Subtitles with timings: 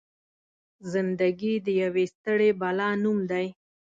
[0.91, 3.45] زنده ګي د يوې ستړې بلا نوم دی.